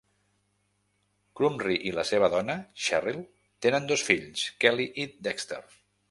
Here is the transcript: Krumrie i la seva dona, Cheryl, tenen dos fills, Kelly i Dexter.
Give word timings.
Krumrie 1.39 1.81
i 1.89 1.91
la 1.97 2.05
seva 2.11 2.29
dona, 2.35 2.55
Cheryl, 2.85 3.19
tenen 3.65 3.85
dos 3.91 4.05
fills, 4.07 4.47
Kelly 4.65 4.89
i 5.05 5.07
Dexter. 5.29 5.61